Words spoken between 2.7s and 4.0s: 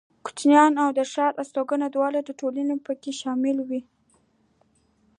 پکې شاملې وې.